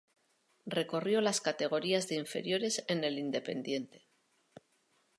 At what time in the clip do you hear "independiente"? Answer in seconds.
3.19-4.07